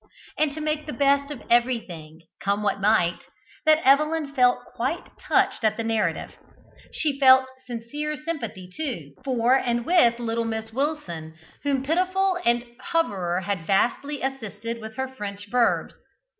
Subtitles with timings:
[0.35, 3.19] and to make the best of everything, come what might,
[3.67, 6.31] that Evelyn felt quite touched at the narrative.
[6.91, 13.41] She felt sincere sympathy, too, for and with little Miss Wilson, whom Pitiful and Hoverer
[13.41, 15.93] had vastly assisted with her French verbs.